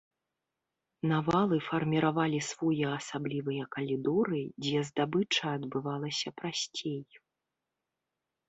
Навалы 1.11 1.57
фарміравалі 1.67 2.39
своеасаблівыя 2.49 3.63
калідоры, 3.75 4.41
дзе 4.65 4.79
здабыча 4.89 5.45
адбывалася 5.59 6.29
прасцей. 6.43 7.01